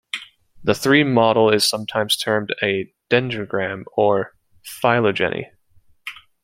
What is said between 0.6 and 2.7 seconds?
The tree model is sometimes termed